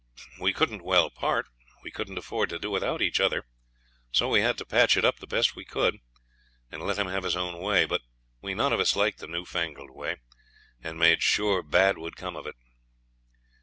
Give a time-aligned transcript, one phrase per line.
[0.39, 1.45] We couldn't well part.
[1.83, 3.43] We couldn't afford to do without each other.
[4.11, 5.99] So we had to patch it up the best way we could,
[6.71, 7.85] and let him have his own way.
[7.85, 8.01] But
[8.41, 10.15] we none of us liked the new fangled way,
[10.83, 12.55] and made sure bad would come of it.